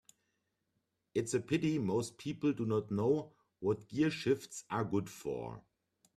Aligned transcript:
It's 1.13 1.35
a 1.35 1.39
pity 1.39 1.77
most 1.77 2.17
people 2.17 2.53
do 2.53 2.65
not 2.65 2.89
know 2.89 3.33
what 3.59 3.87
gearshifts 3.87 4.63
are 4.67 4.83
good 4.83 5.07
for. 5.11 5.61